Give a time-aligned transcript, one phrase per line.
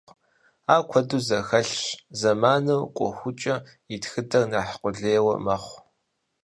[0.73, 1.81] Ар куэду зэхэлъщ,
[2.19, 3.55] зэманыр кӏуэхукӏэ
[3.95, 5.77] и тхыдэри нэхъ къулей мэхъу.